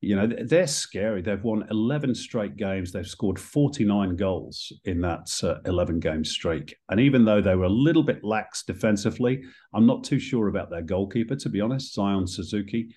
you 0.00 0.16
know, 0.16 0.26
they're 0.26 0.66
scary. 0.66 1.22
They've 1.22 1.42
won 1.42 1.66
11 1.70 2.14
straight 2.16 2.56
games. 2.56 2.90
They've 2.90 3.06
scored 3.06 3.38
49 3.38 4.16
goals 4.16 4.72
in 4.84 5.00
that 5.02 5.30
uh, 5.44 5.60
11 5.66 6.00
game 6.00 6.24
streak. 6.24 6.74
And 6.88 6.98
even 6.98 7.24
though 7.24 7.40
they 7.40 7.54
were 7.54 7.64
a 7.64 7.68
little 7.68 8.02
bit 8.02 8.24
lax 8.24 8.64
defensively, 8.64 9.42
I'm 9.72 9.86
not 9.86 10.02
too 10.02 10.18
sure 10.18 10.48
about 10.48 10.70
their 10.70 10.82
goalkeeper, 10.82 11.36
to 11.36 11.48
be 11.48 11.60
honest, 11.60 11.94
Zion 11.94 12.26
Suzuki. 12.26 12.94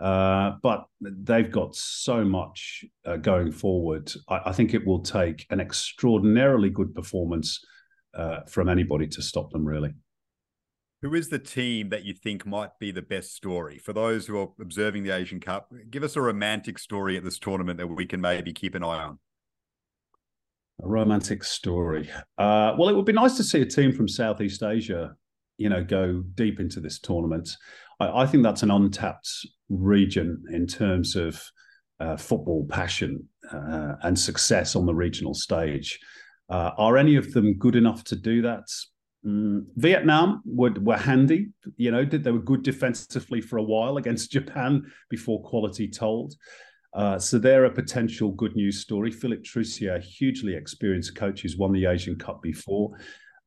Uh, 0.00 0.52
but 0.62 0.84
they've 1.00 1.50
got 1.50 1.74
so 1.74 2.24
much 2.24 2.84
uh, 3.04 3.16
going 3.16 3.50
forward. 3.50 4.12
I, 4.28 4.42
I, 4.46 4.52
think 4.52 4.72
it 4.72 4.86
will 4.86 5.00
take 5.00 5.44
an 5.50 5.58
extraordinarily 5.58 6.70
good 6.70 6.94
performance 6.94 7.58
uh, 8.18 8.40
from 8.48 8.68
anybody 8.68 9.06
to 9.06 9.22
stop 9.22 9.50
them, 9.52 9.64
really. 9.64 9.94
Who 11.02 11.14
is 11.14 11.28
the 11.28 11.38
team 11.38 11.90
that 11.90 12.04
you 12.04 12.12
think 12.12 12.44
might 12.44 12.76
be 12.80 12.90
the 12.90 13.02
best 13.02 13.34
story 13.34 13.78
for 13.78 13.92
those 13.92 14.26
who 14.26 14.36
are 14.36 14.48
observing 14.60 15.04
the 15.04 15.14
Asian 15.14 15.38
Cup? 15.38 15.72
Give 15.90 16.02
us 16.02 16.16
a 16.16 16.20
romantic 16.20 16.76
story 16.78 17.16
at 17.16 17.22
this 17.22 17.38
tournament 17.38 17.78
that 17.78 17.86
we 17.86 18.04
can 18.04 18.20
maybe 18.20 18.52
keep 18.52 18.74
an 18.74 18.82
eye 18.82 19.04
on. 19.04 19.18
A 20.82 20.88
romantic 20.88 21.44
story. 21.44 22.10
Uh, 22.36 22.74
well, 22.76 22.88
it 22.88 22.96
would 22.96 23.04
be 23.04 23.12
nice 23.12 23.36
to 23.36 23.44
see 23.44 23.60
a 23.60 23.66
team 23.66 23.92
from 23.92 24.08
Southeast 24.08 24.62
Asia, 24.64 25.14
you 25.56 25.68
know, 25.68 25.84
go 25.84 26.24
deep 26.34 26.58
into 26.58 26.80
this 26.80 26.98
tournament. 26.98 27.48
I, 28.00 28.22
I 28.22 28.26
think 28.26 28.42
that's 28.42 28.64
an 28.64 28.70
untapped 28.72 29.28
region 29.68 30.42
in 30.50 30.66
terms 30.66 31.14
of 31.14 31.40
uh, 32.00 32.16
football 32.16 32.66
passion 32.68 33.28
uh, 33.52 33.94
and 34.02 34.18
success 34.18 34.74
on 34.74 34.86
the 34.86 34.94
regional 34.94 35.34
stage. 35.34 36.00
Uh, 36.48 36.70
are 36.78 36.96
any 36.96 37.16
of 37.16 37.32
them 37.32 37.54
good 37.54 37.76
enough 37.76 38.04
to 38.04 38.16
do 38.16 38.42
that? 38.42 38.64
Mm, 39.26 39.66
Vietnam 39.76 40.42
were, 40.44 40.72
were 40.80 40.96
handy, 40.96 41.48
you 41.76 41.90
know, 41.90 42.04
they 42.04 42.30
were 42.30 42.38
good 42.38 42.62
defensively 42.62 43.40
for 43.40 43.58
a 43.58 43.62
while 43.62 43.96
against 43.96 44.30
Japan 44.32 44.90
before 45.10 45.42
quality 45.42 45.88
told. 45.88 46.34
Uh, 46.94 47.18
so 47.18 47.38
they're 47.38 47.66
a 47.66 47.70
potential 47.70 48.30
good 48.32 48.56
news 48.56 48.80
story. 48.80 49.10
Philip 49.10 49.42
Troussier, 49.42 50.02
hugely 50.02 50.54
experienced 50.54 51.16
coach 51.16 51.42
who's 51.42 51.56
won 51.56 51.72
the 51.72 51.86
Asian 51.86 52.16
Cup 52.16 52.42
before. 52.42 52.96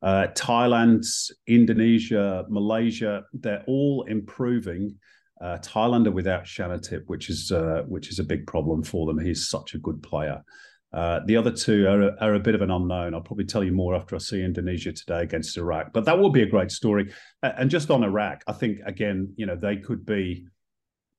Uh, 0.00 0.28
Thailand, 0.34 1.04
Indonesia, 1.46 2.44
Malaysia, 2.48 3.24
they're 3.32 3.64
all 3.66 4.04
improving. 4.08 4.96
Uh, 5.40 5.58
Thailand 5.58 6.06
are 6.06 6.12
without 6.12 6.44
Chanathip, 6.44 7.02
which 7.06 7.28
is 7.28 7.50
uh, 7.50 7.82
which 7.86 8.10
is 8.10 8.18
a 8.20 8.24
big 8.24 8.46
problem 8.46 8.82
for 8.82 9.06
them. 9.06 9.18
He's 9.18 9.48
such 9.48 9.74
a 9.74 9.78
good 9.78 10.02
player. 10.02 10.42
Uh, 10.92 11.20
the 11.26 11.36
other 11.36 11.50
two 11.50 11.86
are, 11.86 12.14
are 12.22 12.34
a 12.34 12.40
bit 12.40 12.54
of 12.54 12.60
an 12.60 12.70
unknown. 12.70 13.14
I'll 13.14 13.22
probably 13.22 13.46
tell 13.46 13.64
you 13.64 13.72
more 13.72 13.94
after 13.94 14.14
I 14.14 14.18
see 14.18 14.42
Indonesia 14.42 14.92
today 14.92 15.22
against 15.22 15.56
Iraq. 15.56 15.92
But 15.92 16.04
that 16.04 16.18
will 16.18 16.30
be 16.30 16.42
a 16.42 16.46
great 16.46 16.70
story. 16.70 17.12
And 17.42 17.70
just 17.70 17.90
on 17.90 18.04
Iraq, 18.04 18.42
I 18.46 18.52
think 18.52 18.80
again, 18.84 19.32
you 19.36 19.46
know, 19.46 19.56
they 19.56 19.76
could 19.76 20.04
be 20.04 20.46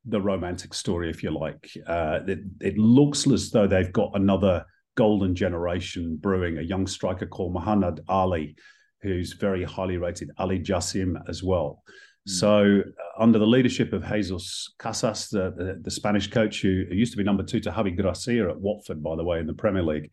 the 0.06 0.22
romantic 0.22 0.74
story, 0.74 1.10
if 1.10 1.24
you 1.24 1.32
like. 1.32 1.72
Uh, 1.88 2.20
it, 2.28 2.40
it, 2.62 2.78
looks 2.78 3.26
as 3.28 3.52
though 3.52 3.68
they've 3.68 3.94
got 3.94 4.12
another 4.16 4.66
golden 4.96 5.34
generation 5.34 6.18
brewing. 6.18 6.58
A 6.58 6.62
young 6.62 6.86
striker 6.86 7.26
called 7.26 7.56
Mohanad 7.56 8.00
Ali, 8.10 8.56
who's 9.02 9.34
very 9.34 9.64
highly 9.64 9.98
rated. 9.98 10.30
Ali 10.38 10.60
Jassim 10.60 11.16
as 11.28 11.42
well. 11.42 11.84
Mm. 12.28 12.32
So, 12.32 12.82
uh, 12.82 13.22
under 13.22 13.40
the 13.40 13.48
leadership 13.48 13.94
of 13.94 14.06
Jesus 14.08 14.74
Casas, 14.80 15.30
the, 15.30 15.52
the, 15.52 15.80
the 15.82 15.92
Spanish 15.92 16.30
coach 16.30 16.62
who, 16.62 16.86
who, 16.88 16.96
used 16.96 17.12
to 17.12 17.18
be 17.18 17.24
number 17.24 17.44
two 17.44 17.60
to 17.62 17.72
Javi 17.72 17.96
Gracia 17.96 18.50
at 18.50 18.60
Watford, 18.60 19.04
by 19.04 19.16
the 19.16 19.24
way, 19.24 19.40
in 19.40 19.48
the 19.48 19.54
Premier 19.54 19.84
League, 19.84 20.10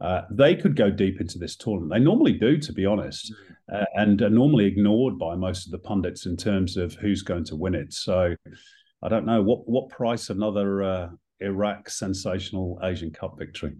uh, 0.00 0.22
they 0.30 0.56
could 0.56 0.74
go 0.74 0.90
deep 0.90 1.20
into 1.20 1.38
this 1.38 1.56
tournament. 1.56 1.92
They 1.92 2.04
normally 2.04 2.32
do, 2.32 2.58
to 2.58 2.72
be 2.72 2.84
honest, 2.84 3.32
mm. 3.70 3.80
uh, 3.80 3.84
and 3.94 4.20
are 4.22 4.30
normally 4.30 4.66
ignored 4.66 5.18
by 5.18 5.36
most 5.36 5.66
of 5.66 5.72
the 5.72 5.78
pundits 5.78 6.26
in 6.26 6.36
terms 6.36 6.76
of 6.76 6.94
who's 6.94 7.22
going 7.22 7.44
to 7.44 7.56
win 7.56 7.74
it. 7.74 7.92
So, 7.92 8.34
I 9.02 9.08
don't 9.08 9.26
know 9.26 9.42
what 9.42 9.68
what 9.68 9.88
price 9.88 10.30
another 10.30 10.82
uh, 10.82 11.08
Iraq 11.40 11.90
sensational 11.90 12.78
Asian 12.82 13.10
Cup 13.10 13.38
victory. 13.38 13.74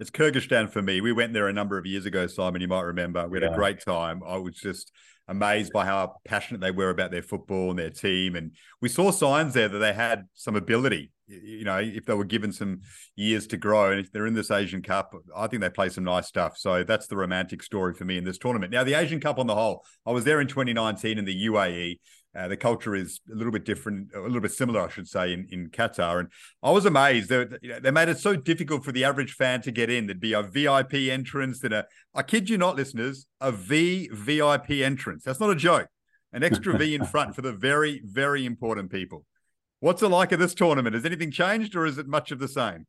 It's 0.00 0.10
Kyrgyzstan 0.10 0.70
for 0.70 0.82
me. 0.82 1.00
We 1.00 1.12
went 1.12 1.34
there 1.34 1.48
a 1.48 1.52
number 1.52 1.78
of 1.78 1.86
years 1.86 2.04
ago, 2.04 2.26
Simon. 2.26 2.60
You 2.60 2.68
might 2.68 2.82
remember. 2.82 3.28
We 3.28 3.38
had 3.38 3.48
yeah. 3.48 3.52
a 3.52 3.56
great 3.56 3.80
time. 3.80 4.22
I 4.26 4.38
was 4.38 4.56
just 4.56 4.90
amazed 5.28 5.72
by 5.72 5.84
how 5.84 6.16
passionate 6.24 6.60
they 6.60 6.70
were 6.70 6.90
about 6.90 7.10
their 7.10 7.22
football 7.22 7.70
and 7.70 7.78
their 7.78 7.90
team. 7.90 8.36
And 8.36 8.52
we 8.80 8.88
saw 8.88 9.10
signs 9.10 9.54
there 9.54 9.68
that 9.68 9.78
they 9.78 9.92
had 9.92 10.24
some 10.34 10.56
ability. 10.56 11.10
You 11.26 11.64
know, 11.64 11.78
if 11.78 12.04
they 12.04 12.14
were 12.14 12.24
given 12.24 12.52
some 12.52 12.82
years 13.16 13.46
to 13.48 13.56
grow, 13.56 13.90
and 13.90 14.00
if 14.00 14.12
they're 14.12 14.26
in 14.26 14.34
this 14.34 14.50
Asian 14.50 14.82
Cup, 14.82 15.14
I 15.34 15.46
think 15.46 15.62
they 15.62 15.70
play 15.70 15.88
some 15.88 16.04
nice 16.04 16.26
stuff. 16.26 16.58
So 16.58 16.84
that's 16.84 17.06
the 17.06 17.16
romantic 17.16 17.62
story 17.62 17.94
for 17.94 18.04
me 18.04 18.18
in 18.18 18.24
this 18.24 18.38
tournament. 18.38 18.72
Now, 18.72 18.84
the 18.84 18.94
Asian 18.94 19.20
Cup 19.20 19.38
on 19.38 19.46
the 19.46 19.54
whole, 19.54 19.84
I 20.06 20.12
was 20.12 20.24
there 20.24 20.40
in 20.40 20.48
2019 20.48 21.18
in 21.18 21.24
the 21.24 21.46
UAE. 21.46 21.98
Uh, 22.36 22.48
the 22.48 22.56
culture 22.56 22.96
is 22.96 23.20
a 23.32 23.34
little 23.34 23.52
bit 23.52 23.64
different, 23.64 24.08
a 24.14 24.20
little 24.20 24.40
bit 24.40 24.50
similar, 24.50 24.80
I 24.80 24.88
should 24.88 25.06
say, 25.06 25.32
in, 25.32 25.46
in 25.50 25.70
Qatar. 25.70 26.18
And 26.18 26.28
I 26.64 26.72
was 26.72 26.84
amazed. 26.84 27.28
They, 27.28 27.46
they 27.80 27.92
made 27.92 28.08
it 28.08 28.18
so 28.18 28.34
difficult 28.34 28.84
for 28.84 28.90
the 28.90 29.04
average 29.04 29.34
fan 29.34 29.62
to 29.62 29.70
get 29.70 29.88
in. 29.88 30.06
There'd 30.06 30.20
be 30.20 30.32
a 30.32 30.42
VIP 30.42 30.94
entrance, 30.94 31.62
and 31.62 31.72
a, 31.72 31.86
I 32.12 32.22
kid 32.22 32.50
you 32.50 32.58
not, 32.58 32.74
listeners, 32.74 33.26
a 33.40 33.52
V 33.52 34.08
VIP 34.12 34.70
entrance. 34.82 35.22
That's 35.22 35.38
not 35.38 35.50
a 35.50 35.54
joke. 35.54 35.86
An 36.32 36.42
extra 36.42 36.76
V 36.76 36.96
in 36.96 37.04
front 37.04 37.36
for 37.36 37.42
the 37.42 37.52
very, 37.52 38.02
very 38.04 38.44
important 38.44 38.90
people. 38.90 39.24
What's 39.84 40.02
it 40.02 40.08
like 40.08 40.32
at 40.32 40.38
this 40.38 40.54
tournament? 40.54 40.94
Has 40.94 41.04
anything 41.04 41.30
changed, 41.30 41.76
or 41.76 41.84
is 41.84 41.98
it 41.98 42.08
much 42.08 42.30
of 42.30 42.38
the 42.38 42.48
same? 42.48 42.86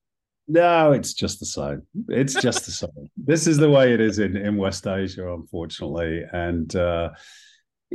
No, 0.47 0.93
it's 0.93 1.13
just 1.13 1.41
the 1.41 1.45
same. 1.45 1.81
It's 2.07 2.33
just 2.35 2.65
the 2.65 2.71
same. 2.71 3.09
this 3.17 3.47
is 3.47 3.57
the 3.57 3.69
way 3.69 3.93
it 3.93 3.99
is 3.99 4.19
in, 4.19 4.37
in 4.37 4.55
West 4.55 4.87
Asia, 4.87 5.29
unfortunately. 5.33 6.23
And 6.31 6.73
uh, 6.73 7.09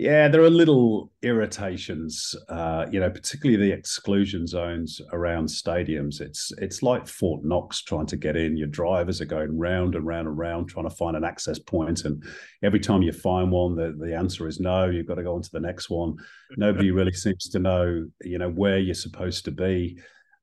yeah, 0.00 0.28
there 0.28 0.40
are 0.40 0.48
little 0.48 1.12
irritations, 1.20 2.34
uh, 2.48 2.86
you 2.90 2.98
know, 2.98 3.10
particularly 3.10 3.62
the 3.62 3.76
exclusion 3.76 4.46
zones 4.46 4.98
around 5.12 5.46
stadiums. 5.46 6.22
It's 6.22 6.50
it's 6.56 6.82
like 6.82 7.06
Fort 7.06 7.44
Knox 7.44 7.82
trying 7.82 8.06
to 8.06 8.16
get 8.16 8.34
in. 8.34 8.56
Your 8.56 8.68
drivers 8.68 9.20
are 9.20 9.26
going 9.26 9.58
round 9.58 9.94
and 9.94 10.06
round 10.06 10.26
and 10.26 10.38
round 10.38 10.70
trying 10.70 10.88
to 10.88 10.96
find 10.96 11.18
an 11.18 11.24
access 11.24 11.58
point, 11.58 12.06
and 12.06 12.24
every 12.62 12.80
time 12.80 13.02
you 13.02 13.12
find 13.12 13.50
one, 13.50 13.76
the, 13.76 13.94
the 14.02 14.16
answer 14.16 14.48
is 14.48 14.58
no. 14.58 14.88
You've 14.88 15.06
got 15.06 15.16
to 15.16 15.22
go 15.22 15.34
on 15.34 15.42
to 15.42 15.52
the 15.52 15.60
next 15.60 15.90
one. 15.90 16.16
Nobody 16.56 16.90
really 16.98 17.12
seems 17.12 17.50
to 17.50 17.58
know, 17.58 18.06
you 18.22 18.38
know, 18.38 18.48
where 18.48 18.78
you're 18.78 18.94
supposed 18.94 19.44
to 19.44 19.50
be, 19.50 19.98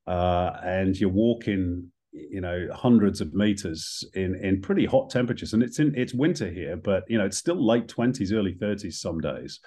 uh, 0.05 0.51
and 0.63 0.95
you're 0.95 1.09
walking 1.09 1.91
you 2.29 2.41
know 2.41 2.67
hundreds 2.73 3.21
of 3.21 3.33
meters 3.33 4.03
in 4.13 4.35
in 4.43 4.61
pretty 4.61 4.85
hot 4.85 5.09
temperatures 5.09 5.53
and 5.53 5.63
it's 5.63 5.79
in 5.79 5.93
it's 5.95 6.13
winter 6.13 6.49
here 6.49 6.75
but 6.75 7.03
you 7.07 7.17
know 7.17 7.25
it's 7.25 7.37
still 7.37 7.65
late 7.65 7.87
20s 7.87 8.33
early 8.33 8.53
30s 8.53 8.93
some 8.93 9.19
days 9.19 9.59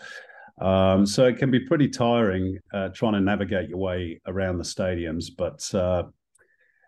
um, 0.61 1.07
so 1.07 1.25
it 1.25 1.39
can 1.39 1.51
be 1.51 1.61
pretty 1.61 1.89
tiring 1.89 2.59
uh, 2.75 2.89
trying 2.89 3.15
to 3.15 3.21
navigate 3.21 3.71
your 3.71 3.79
way 3.79 4.21
around 4.27 4.59
the 4.59 4.65
stadiums 4.65 5.27
but 5.37 5.75
uh, 5.75 6.05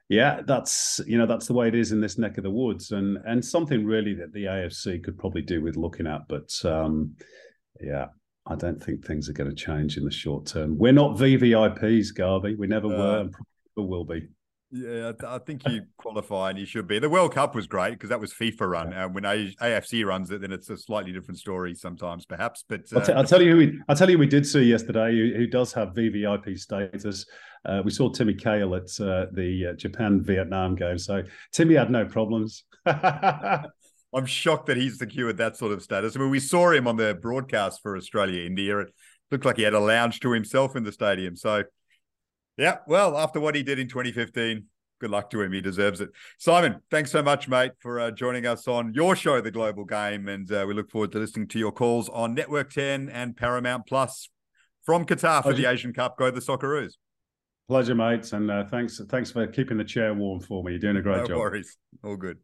yeah 0.09 0.41
that's 0.47 1.01
you 1.07 1.17
know 1.17 1.27
that's 1.27 1.47
the 1.47 1.55
way 1.55 1.69
it 1.69 1.75
is 1.75 1.93
in 1.93 2.01
this 2.01 2.19
neck 2.19 2.37
of 2.37 2.45
the 2.45 2.51
woods 2.51 2.91
and 2.91 3.19
and 3.25 3.45
something 3.45 3.85
really 3.85 4.15
that 4.15 4.33
the 4.33 4.45
afc 4.45 5.03
could 5.05 5.19
probably 5.19 5.43
do 5.43 5.63
with 5.63 5.77
looking 5.77 6.07
at 6.07 6.27
but 6.29 6.51
um, 6.65 7.15
yeah 7.81 8.07
I 8.45 8.57
don't 8.57 8.83
think 8.83 9.05
things 9.05 9.29
are 9.29 9.35
going 9.35 9.51
to 9.51 9.57
change 9.57 9.97
in 9.97 10.05
the 10.05 10.11
short 10.11 10.47
term. 10.47 10.77
We're 10.77 10.93
not 10.93 11.17
VVIPs, 11.17 12.15
Garby. 12.15 12.57
We 12.57 12.67
never 12.67 12.89
uh, 12.89 12.99
were 12.99 13.19
and 13.21 13.33
probably 13.33 13.47
never 13.77 13.89
will 13.89 14.05
be. 14.05 14.29
Yeah, 14.75 15.13
I 15.29 15.37
think 15.37 15.69
you 15.69 15.83
qualify 15.99 16.49
and 16.49 16.59
you 16.59 16.65
should 16.65 16.87
be. 16.87 16.99
The 16.99 17.11
World 17.11 17.35
Cup 17.35 17.55
was 17.55 17.67
great 17.67 17.91
because 17.91 18.09
that 18.09 18.21
was 18.21 18.33
FIFA 18.33 18.71
run. 18.71 18.93
and 18.95 19.15
when 19.15 19.25
AFC 19.25 20.03
runs 20.07 20.31
it, 20.31 20.41
then 20.41 20.51
it's 20.51 20.71
a 20.71 20.79
slightly 20.79 21.13
different 21.13 21.39
story 21.39 21.75
sometimes, 21.75 22.25
perhaps. 22.25 22.65
But 22.67 22.91
uh... 22.91 22.99
I'll, 22.99 23.07
t- 23.07 23.13
I'll, 23.13 23.25
tell 23.25 23.43
you 23.43 23.51
who 23.51 23.57
we, 23.59 23.81
I'll 23.89 23.97
tell 23.97 24.09
you 24.09 24.17
we 24.17 24.27
did 24.27 24.47
see 24.47 24.63
yesterday 24.63 25.13
who, 25.13 25.35
who 25.37 25.47
does 25.47 25.75
have 25.75 25.89
VVIP 25.89 26.59
status. 26.59 27.27
Uh, 27.67 27.83
we 27.85 27.91
saw 27.91 28.11
Timmy 28.11 28.33
Cahill 28.33 28.75
at 28.75 28.89
uh, 28.99 29.27
the 29.33 29.73
uh, 29.73 29.77
Japan 29.77 30.23
Vietnam 30.23 30.75
game, 30.75 30.97
so 30.97 31.23
Timmy 31.53 31.75
had 31.75 31.91
no 31.91 32.07
problems. 32.07 32.65
I'm 32.87 34.27
shocked 34.27 34.67
that 34.67 34.79
he's 34.79 34.99
secured 34.99 35.37
that 35.37 35.59
sort 35.59 35.73
of 35.73 35.83
status. 35.83 36.17
I 36.17 36.19
mean, 36.19 36.31
we 36.31 36.41
saw 36.41 36.71
him 36.71 36.89
on 36.89 36.97
the 36.97 37.15
broadcast 37.15 37.81
for 37.83 37.95
Australia 37.95 38.47
India. 38.47 38.79
It 38.79 38.95
looked 39.31 39.45
like 39.45 39.57
he 39.57 39.63
had 39.65 39.75
a 39.75 39.81
lounge 39.81 40.21
to 40.21 40.33
himself 40.33 40.77
in 40.77 40.85
the 40.85 40.93
stadium. 40.93 41.37
So 41.37 41.65
yeah, 42.57 42.79
well, 42.87 43.17
after 43.17 43.41
what 43.41 43.55
he 43.55 43.63
did 43.63 43.79
in 43.79 43.89
2015, 43.89 44.65
good 45.01 45.11
luck 45.11 45.31
to 45.31 45.43
him. 45.43 45.53
He 45.53 45.61
deserves 45.61 46.01
it. 46.01 46.11
Simon, 46.39 46.81
thanks 46.91 47.11
so 47.11 47.23
much, 47.23 47.49
mate, 47.49 47.73
for 47.81 48.01
uh, 48.01 48.11
joining 48.11 48.47
us 48.47 48.69
on 48.69 48.95
your 48.95 49.17
show, 49.17 49.41
The 49.41 49.51
Global 49.51 49.85
Game. 49.85 50.29
And 50.29 50.51
uh, 50.51 50.65
we 50.67 50.75
look 50.75 50.91
forward 50.91 51.13
to 51.13 51.19
listening 51.19 51.49
to 51.49 51.59
your 51.59 51.73
calls 51.73 52.09
on 52.09 52.35
Network 52.35 52.73
10 52.73 53.09
and 53.09 53.37
Paramount 53.37 53.87
Plus 53.87 54.31
from 54.85 55.05
Qatar 55.05 55.39
for 55.39 55.51
Pleasure. 55.51 55.63
the 55.63 55.69
Asian 55.69 55.93
Cup. 55.93 56.17
Go 56.19 56.31
the 56.31 56.41
Socceroos. 56.41 56.95
Pleasure, 57.69 57.95
mates. 57.95 58.33
And 58.33 58.51
uh, 58.51 58.65
thanks, 58.65 59.01
thanks 59.09 59.31
for 59.31 59.47
keeping 59.47 59.79
the 59.79 59.85
chair 59.85 60.15
warm 60.15 60.41
for 60.41 60.63
me. 60.63 60.73
You're 60.73 60.81
doing 60.81 60.97
a 60.97 61.03
great 61.03 61.19
no 61.19 61.23
job. 61.23 61.31
No 61.31 61.39
worries. 61.39 61.77
All 62.05 62.17
good. 62.17 62.39